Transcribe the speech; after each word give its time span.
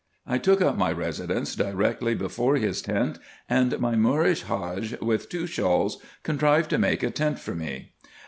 I 0.25 0.39
took 0.39 0.61
up 0.63 0.79
my 0.79 0.91
residence 0.91 1.55
directly 1.55 2.15
before 2.15 2.55
his 2.55 2.81
tent, 2.81 3.19
and 3.47 3.79
my 3.79 3.95
Moorish 3.95 4.41
Hadge, 4.45 4.99
with 4.99 5.29
two 5.29 5.45
shawls, 5.45 6.01
contrived 6.23 6.71
to 6.71 6.79
make 6.79 7.03
a 7.03 7.11
tent 7.11 7.37
for 7.37 7.53
me. 7.53 7.91